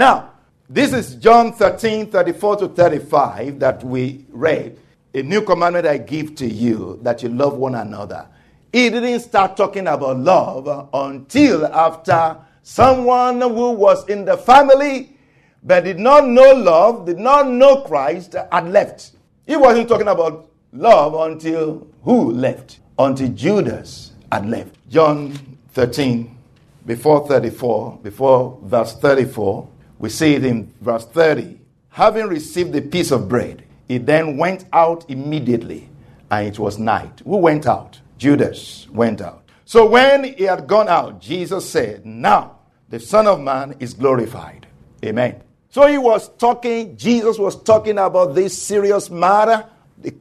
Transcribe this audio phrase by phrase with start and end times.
[0.00, 0.30] Now,
[0.66, 4.78] this is John 13, 34 to 35 that we read.
[5.12, 8.26] A new commandment I give to you that you love one another.
[8.72, 15.18] He didn't start talking about love until after someone who was in the family
[15.62, 19.12] but did not know love, did not know Christ, had left.
[19.46, 22.80] He wasn't talking about love until who left?
[22.98, 24.76] Until Judas had left.
[24.88, 25.34] John
[25.72, 26.38] 13,
[26.86, 29.68] before 34, before verse 34,
[30.00, 31.60] we see it in verse 30.
[31.90, 35.88] Having received the piece of bread, he then went out immediately,
[36.30, 37.20] and it was night.
[37.24, 38.00] Who went out?
[38.16, 39.44] Judas went out.
[39.66, 44.66] So when he had gone out, Jesus said, Now the Son of Man is glorified.
[45.04, 45.42] Amen.
[45.68, 49.66] So he was talking, Jesus was talking about this serious matter,
[49.98, 50.14] the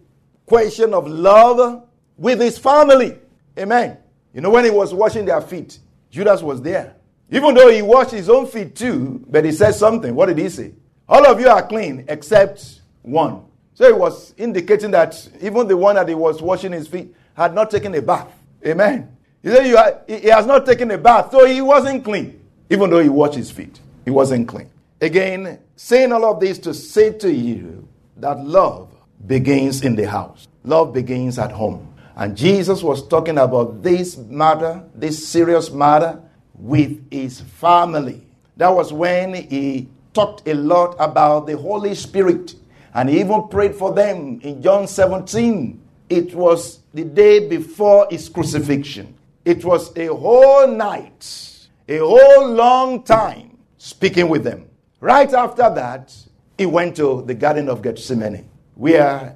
[0.46, 3.18] question of love with his family.
[3.58, 3.98] Amen.
[4.34, 5.80] You know, when he was washing their feet,
[6.12, 6.96] Judas was there.
[7.32, 10.16] Even though he washed his own feet too, but he said something.
[10.16, 10.74] What did he say?
[11.08, 13.44] All of you are clean except one.
[13.74, 17.54] So he was indicating that even the one that he was washing his feet had
[17.54, 18.32] not taken a bath.
[18.66, 19.16] Amen.
[19.42, 22.42] He said are, he has not taken a bath, so he wasn't clean.
[22.70, 24.70] Even though he washed his feet, he wasn't clean.
[25.02, 28.94] Again, saying all of this to say to you that love
[29.26, 30.48] begins in the house.
[30.64, 31.94] Love begins at home.
[32.16, 36.22] And Jesus was talking about this matter, this serious matter,
[36.60, 38.26] with his family.
[38.58, 42.56] That was when he talked a lot about the Holy Spirit
[42.94, 45.82] and he even prayed for them in John 17.
[46.10, 49.16] It was the day before his crucifixion.
[49.46, 54.66] It was a whole night, a whole long time speaking with them.
[55.00, 56.14] Right after that,
[56.58, 59.36] he went to the Garden of Gethsemane where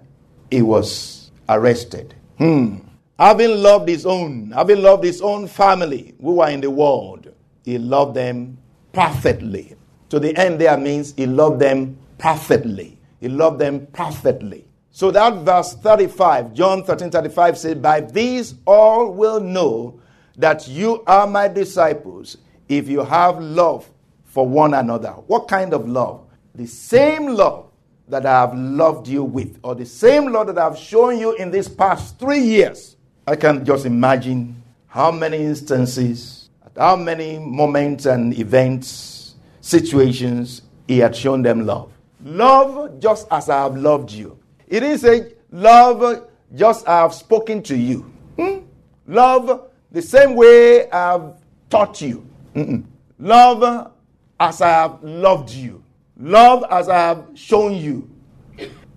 [0.51, 2.15] he was arrested.
[2.37, 2.77] Hmm.
[3.23, 7.77] Having loved his own, having loved his own family who were in the world, he
[7.77, 8.57] loved them
[8.91, 9.77] perfectly.
[10.09, 12.99] To the end, there means he loved them perfectly.
[13.21, 14.65] He loved them perfectly.
[14.91, 20.01] So that verse 35, John 13 35 says, By these all will know
[20.35, 22.35] that you are my disciples
[22.67, 23.89] if you have love
[24.25, 25.11] for one another.
[25.27, 26.25] What kind of love?
[26.55, 27.71] The same love
[28.09, 31.51] that I have loved you with, or the same love that I've shown you in
[31.51, 32.92] these past three years.
[33.25, 41.15] I can just imagine how many instances, how many moments and events, situations he had
[41.15, 41.91] shown them love.
[42.23, 44.37] Love just as I have loved you.
[44.69, 48.01] He didn't say, Love just I have spoken to you.
[48.37, 48.59] Hmm?
[49.07, 51.37] Love the same way I have
[51.69, 52.27] taught you.
[52.55, 52.83] Mm-mm.
[53.19, 53.91] Love
[54.39, 55.83] as I have loved you.
[56.17, 58.09] Love as I have shown you.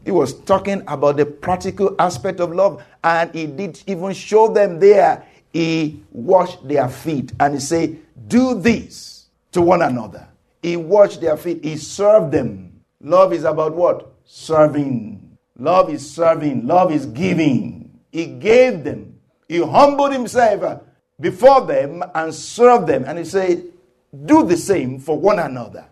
[0.07, 4.79] He was talking about the practical aspect of love, and he did even show them
[4.79, 5.27] there.
[5.53, 10.29] He washed their feet and he said, Do this to one another.
[10.63, 12.85] He washed their feet, he served them.
[13.01, 14.13] Love is about what?
[14.25, 15.39] Serving.
[15.59, 16.69] Love is serving.
[16.69, 17.99] Love is giving.
[18.13, 19.19] He gave them.
[19.49, 20.83] He humbled himself
[21.21, 23.03] before them and served them.
[23.09, 23.65] And he said,
[24.25, 25.87] Do the same for one another.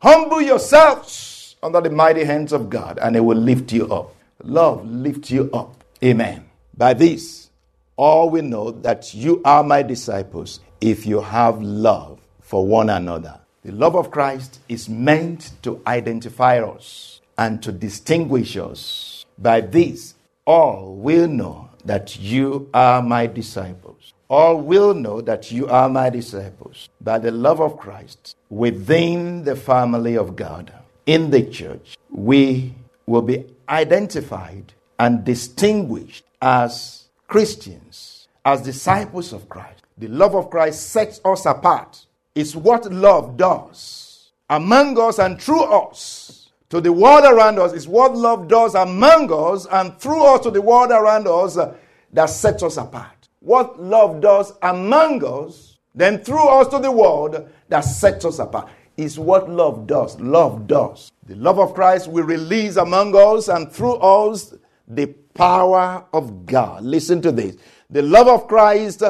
[0.00, 4.14] Humble yourselves under the mighty hands of God, and He will lift you up.
[4.42, 5.84] Love lift you up.
[6.02, 6.44] Amen.
[6.76, 7.50] By this,
[7.96, 13.38] all will know that you are my disciples if you have love for one another.
[13.62, 19.26] The love of Christ is meant to identify us and to distinguish us.
[19.36, 20.14] By this,
[20.46, 24.14] all will know that you are my disciples.
[24.28, 29.56] All will know that you are my disciples by the love of Christ within the
[29.56, 30.72] family of God,
[31.06, 31.96] in the church.
[32.10, 32.74] We
[33.06, 39.82] will be identified and distinguished as Christians, as disciples of Christ.
[39.98, 42.06] The love of Christ sets us apart.
[42.34, 47.72] It's what love does among us and through us to the world around us.
[47.72, 51.74] It's what love does among us and through us to the world around us uh,
[52.12, 57.48] that sets us apart what love does among us, then through us to the world
[57.68, 58.70] that sets us apart.
[59.00, 60.20] Is what love does.
[60.20, 61.10] Love does.
[61.26, 64.54] The love of Christ will release among us and through us
[64.86, 66.84] the power of God.
[66.84, 67.56] Listen to this.
[67.88, 69.02] The love of Christ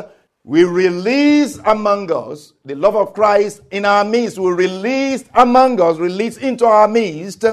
[0.45, 4.39] we release among us the love of Christ in our midst.
[4.39, 7.45] We release among us, release into our midst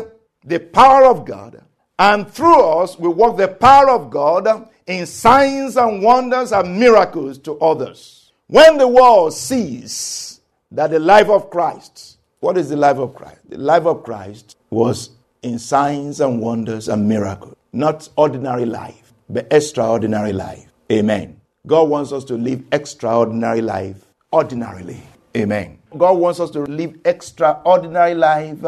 [0.44, 1.64] the power of God.
[2.00, 7.40] And through us, we work the power of God in signs and wonders and miracles
[7.40, 8.32] to others.
[8.48, 10.40] When the world sees
[10.72, 13.40] that the life of Christ, what is the life of Christ?
[13.50, 15.12] The life of Christ was
[15.42, 20.72] in signs and wonders and miracles, not ordinary life, but extraordinary life.
[20.92, 21.40] Amen.
[21.66, 25.02] God wants us to live extraordinary life ordinarily.
[25.36, 25.80] Amen.
[25.98, 28.64] God wants us to live extraordinary life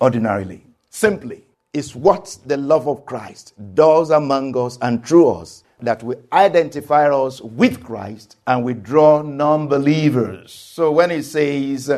[0.00, 0.64] ordinarily.
[0.90, 1.44] Simply.
[1.72, 7.08] Is what the love of Christ does among us and through us that we identify
[7.08, 10.52] us with Christ and we draw non believers.
[10.52, 11.90] So when he says,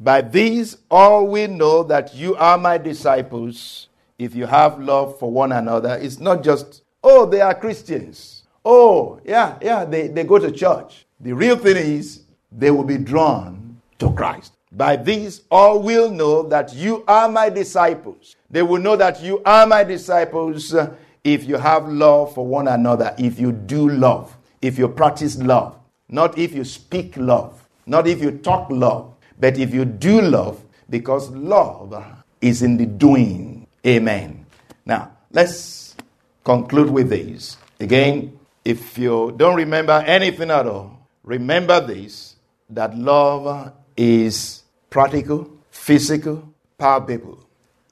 [0.00, 3.88] By these all we know that you are my disciples,
[4.18, 8.44] if you have love for one another, it's not just, oh, they are Christians.
[8.64, 11.06] Oh, yeah, yeah, they, they go to church.
[11.20, 14.54] The real thing is they will be drawn to Christ.
[14.72, 18.36] By these all will know that you are my disciples.
[18.50, 20.94] They will know that you are my disciples uh,
[21.24, 25.76] if you have love for one another, if you do love, if you practice love,
[26.08, 30.62] not if you speak love, not if you talk love, but if you do love,
[30.90, 32.04] because love
[32.40, 33.66] is in the doing.
[33.86, 34.44] Amen.
[34.84, 35.96] Now, let's
[36.44, 37.56] conclude with this.
[37.78, 42.36] Again, if you don't remember anything at all, remember this
[42.68, 47.38] that love is practical, physical, palpable.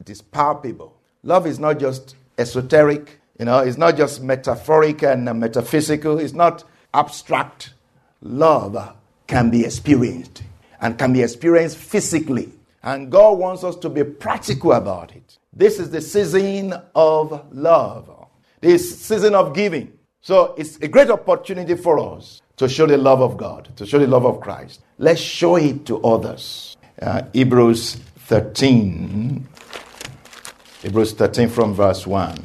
[0.01, 0.95] It is palpable.
[1.23, 6.65] Love is not just esoteric, you know, it's not just metaphoric and metaphysical, it's not
[6.93, 7.73] abstract.
[8.21, 8.95] Love
[9.27, 10.43] can be experienced
[10.81, 12.51] and can be experienced physically.
[12.83, 15.39] And God wants us to be practical about it.
[15.53, 18.29] This is the season of love,
[18.61, 19.93] this season of giving.
[20.21, 23.99] So it's a great opportunity for us to show the love of God, to show
[23.99, 24.83] the love of Christ.
[24.99, 26.77] Let's show it to others.
[27.01, 27.95] Uh, Hebrews
[28.27, 29.47] 13,
[30.83, 32.37] Hebrews 13 from verse 1.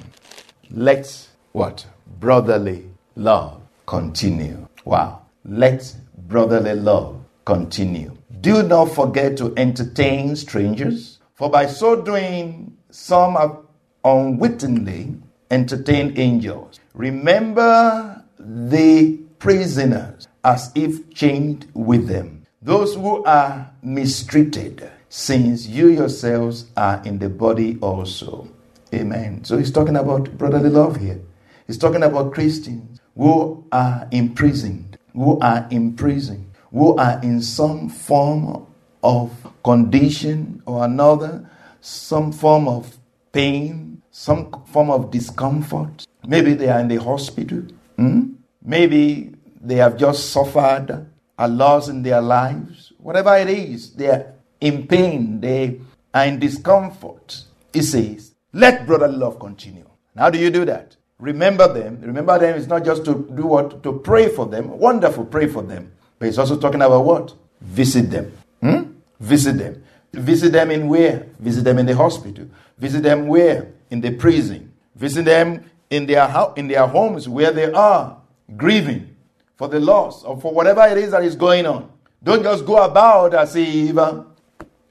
[0.71, 1.85] Let what?
[2.19, 4.67] Brotherly love continue.
[4.85, 5.21] Wow.
[5.45, 8.15] Let brotherly love continue.
[8.41, 13.57] Do not forget to entertain strangers, for by so doing, some have
[14.03, 15.15] unwittingly
[15.49, 16.79] entertained angels.
[16.93, 26.65] Remember the prisoners as if chained with them, those who are mistreated, since you yourselves
[26.75, 28.47] are in the body also.
[28.93, 29.43] Amen.
[29.43, 31.19] So he's talking about brotherly love here.
[31.67, 38.65] He's talking about Christians who are imprisoned, who are imprisoned, who are in some form
[39.01, 39.31] of
[39.63, 41.49] condition or another,
[41.79, 42.97] some form of
[43.31, 47.63] pain, some form of discomfort, Maybe they are in the hospital.
[47.97, 48.33] Hmm?
[48.63, 52.93] Maybe they have just suffered a loss in their lives.
[52.97, 55.81] Whatever it is, they are in pain, they
[56.13, 57.43] are in discomfort.
[57.73, 59.85] He says, let brotherly love continue.
[60.15, 60.95] how do you do that?
[61.19, 61.99] Remember them.
[62.01, 63.83] Remember them is not just to do what?
[63.83, 64.69] To pray for them.
[64.77, 65.91] Wonderful, pray for them.
[66.23, 67.33] But it's also talking about what?
[67.59, 68.31] Visit them.
[68.61, 68.93] Hmm?
[69.19, 69.83] Visit them.
[70.13, 71.27] Visit them in where?
[71.37, 72.47] Visit them in the hospital.
[72.77, 73.73] Visit them where?
[73.89, 74.71] In the prison.
[74.95, 78.21] Visit them in their, in their homes where they are
[78.55, 79.13] grieving
[79.57, 81.91] for the loss or for whatever it is that is going on.
[82.23, 84.23] Don't just go about as if uh,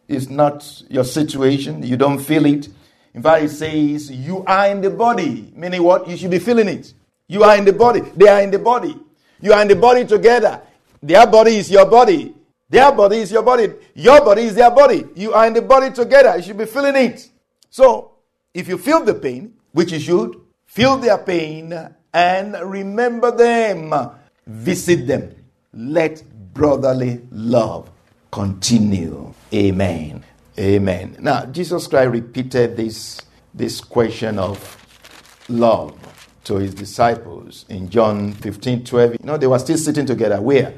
[0.08, 2.68] it's not your situation, you don't feel it.
[3.14, 6.06] In fact, it says, You are in the body, meaning what?
[6.06, 6.92] You should be feeling it.
[7.26, 8.94] You are in the body, they are in the body.
[9.40, 10.60] You are in the body together.
[11.02, 12.34] Their body is your body.
[12.68, 13.72] Their body is your body.
[13.94, 15.04] Your body is their body.
[15.14, 16.36] You are in the body together.
[16.36, 17.28] You should be feeling it.
[17.68, 18.12] So,
[18.54, 21.74] if you feel the pain, which you should, feel their pain,
[22.14, 23.92] and remember them.
[24.46, 25.34] Visit them.
[25.72, 26.22] Let
[26.54, 27.90] brotherly love
[28.30, 29.34] continue.
[29.52, 30.24] Amen.
[30.58, 31.16] Amen.
[31.20, 33.20] Now, Jesus Christ repeated this,
[33.54, 34.78] this question of
[35.48, 35.98] love
[36.44, 39.12] to his disciples in John 15 12.
[39.12, 40.40] You know, they were still sitting together.
[40.40, 40.74] Where?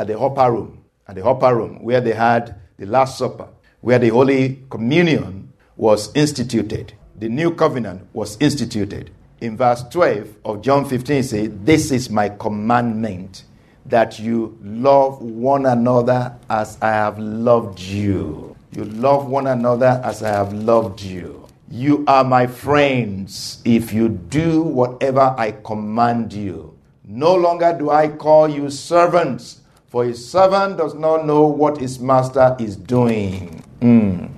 [0.00, 0.82] At the upper room.
[1.06, 3.48] At the upper room, where they had the Last Supper,
[3.82, 9.10] where the Holy Communion was instituted, the new covenant was instituted
[9.42, 13.44] in verse 12 of John 15 says, This is my commandment
[13.84, 18.56] that you love one another as I have loved you.
[18.72, 21.46] You love one another as I have loved you.
[21.70, 26.74] You are my friends if you do whatever I command you.
[27.04, 31.98] No longer do I call you servants, for his servant does not know what his
[31.98, 33.62] master is doing.
[33.80, 34.30] Mm.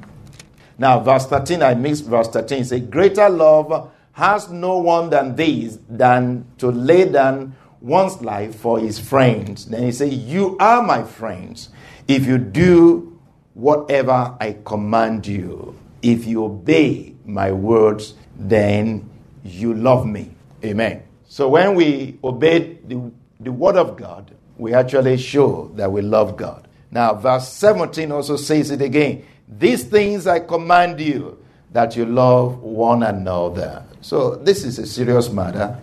[0.79, 2.63] Now, verse 13, I mixed verse 13.
[2.63, 8.57] It says, Greater love has no one than these than to lay down one's life
[8.57, 9.67] for his friends.
[9.67, 11.69] Then he said, You are my friends
[12.09, 13.21] if you do
[13.53, 15.79] whatever I command you.
[16.01, 19.09] If you obey my words, then
[19.45, 20.31] you love me.
[20.65, 21.03] Amen.
[21.29, 26.37] So when we obey the, the word of God, we actually show that we love
[26.37, 26.69] God.
[26.91, 29.25] Now, verse 17 also says it again.
[29.49, 31.43] These things I command you
[31.73, 33.85] that you love one another.
[34.03, 35.79] So this is a serious matter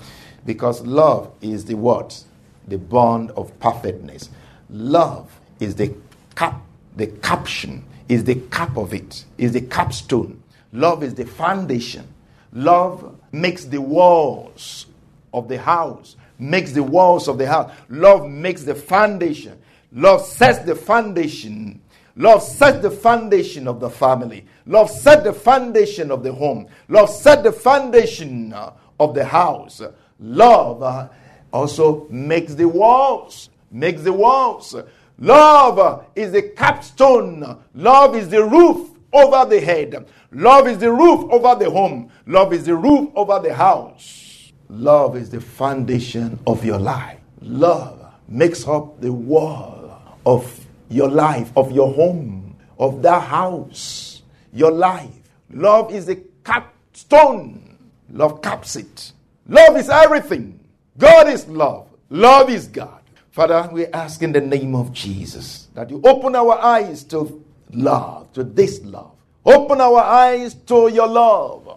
[0.45, 2.23] because love is the what?
[2.67, 4.29] The bond of perfectness.
[4.69, 5.93] Love is the
[6.35, 6.61] cap,
[6.95, 10.41] the caption, is the cap of it, is the capstone.
[10.71, 12.07] Love is the foundation.
[12.53, 14.85] Love makes the walls
[15.33, 17.71] of the house, makes the walls of the house.
[17.89, 19.61] Love makes the foundation.
[19.91, 21.81] Love sets the foundation.
[22.15, 24.45] Love sets the foundation of the family.
[24.65, 26.67] Love set the foundation of the home.
[26.87, 29.81] Love set the foundation uh, of the house.
[30.19, 31.07] Love uh,
[31.51, 33.49] also makes the walls.
[33.71, 34.75] Makes the walls.
[35.19, 37.63] Love uh, is the capstone.
[37.73, 40.05] Love is the roof over the head.
[40.31, 42.11] Love is the roof over the home.
[42.25, 44.28] Love is the roof over the house.
[44.69, 47.19] Love is the foundation of your life.
[47.41, 54.21] Love makes up the wall of your life, of your home, of that house,
[54.53, 55.09] your life.
[55.49, 57.77] Love is the capstone.
[58.11, 59.11] Love caps it.
[59.47, 60.59] Love is everything.
[60.97, 61.87] God is love.
[62.09, 63.01] Love is God.
[63.31, 68.31] Father, we ask in the name of Jesus that you open our eyes to love,
[68.33, 69.13] to this love.
[69.45, 71.68] Open our eyes to your love.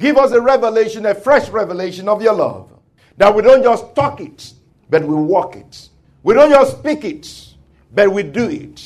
[0.00, 2.72] Give us a revelation, a fresh revelation of your love.
[3.18, 4.54] That we don't just talk it,
[4.88, 5.90] but we walk it.
[6.22, 7.54] We don't just speak it,
[7.92, 8.80] but we do it.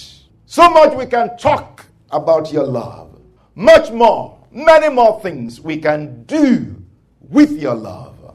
[0.46, 3.16] So much we can talk about your love.
[3.54, 6.82] Much more, many more things we can do
[7.20, 8.34] with your love.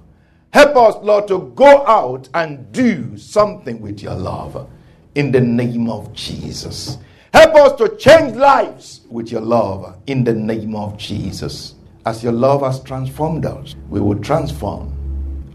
[0.52, 4.70] Help us, Lord, to go out and do something with your love
[5.16, 6.98] in the name of Jesus.
[7.34, 11.76] Help us to change lives with your love in the name of Jesus.
[12.06, 14.96] As your love has transformed us, we will transform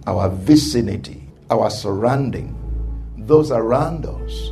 [0.06, 2.54] our vicinity, our surrounding,
[3.16, 4.50] those around us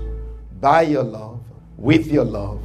[0.61, 1.41] by your love,
[1.77, 2.61] with your love,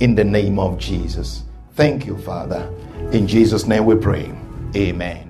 [0.00, 1.44] in the name of Jesus.
[1.74, 2.70] Thank you, Father.
[3.12, 4.32] In Jesus' name we pray.
[4.76, 5.29] Amen.